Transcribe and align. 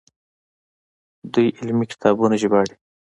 دوی 1.33 1.47
علمي 1.59 1.85
کتابونه 1.91 2.35
ژباړي. 2.41 2.75